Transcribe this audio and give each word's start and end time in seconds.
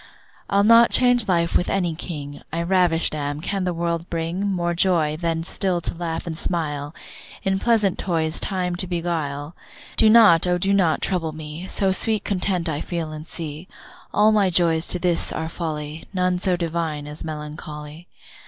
I'll 0.49 0.63
not 0.63 0.89
change 0.89 1.27
life 1.27 1.55
with 1.55 1.69
any 1.69 1.93
king, 1.93 2.41
I 2.51 2.63
ravisht 2.63 3.13
am: 3.13 3.39
can 3.39 3.65
the 3.65 3.71
world 3.73 4.09
bring 4.09 4.47
More 4.51 4.73
joy, 4.73 5.15
than 5.15 5.43
still 5.43 5.79
to 5.79 5.93
laugh 5.93 6.25
and 6.25 6.35
smile, 6.35 6.95
In 7.43 7.59
pleasant 7.59 7.99
toys 7.99 8.39
time 8.39 8.75
to 8.77 8.87
beguile? 8.87 9.55
Do 9.97 10.09
not, 10.09 10.47
O 10.47 10.57
do 10.57 10.73
not 10.73 11.03
trouble 11.03 11.33
me, 11.33 11.67
So 11.67 11.91
sweet 11.91 12.23
content 12.23 12.67
I 12.67 12.81
feel 12.81 13.11
and 13.11 13.27
see. 13.27 13.67
All 14.11 14.31
my 14.31 14.49
joys 14.49 14.87
to 14.87 14.97
this 14.97 15.31
are 15.31 15.47
folly, 15.47 16.07
None 16.15 16.39
so 16.39 16.57
divine 16.57 17.05
as 17.05 17.23
melancholy. 17.23 18.07